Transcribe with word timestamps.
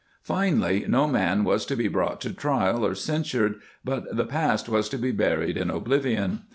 Finally, 0.23 0.83
no 0.87 1.07
man 1.07 1.43
was 1.43 1.63
to 1.63 1.75
be 1.75 1.87
brought 1.87 2.19
to 2.19 2.33
trial 2.33 2.83
or 2.83 2.95
censured, 2.95 3.61
but 3.85 4.17
the 4.17 4.25
past 4.25 4.67
was 4.67 4.89
to 4.89 4.97
be 4.97 5.11
buried 5.11 5.57
in 5.57 5.69
oblivion. 5.69 6.41